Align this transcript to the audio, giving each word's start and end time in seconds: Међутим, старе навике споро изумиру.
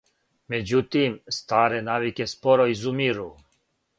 Међутим, 0.53 1.17
старе 1.39 1.83
навике 1.91 2.29
споро 2.33 2.67
изумиру. 2.75 3.29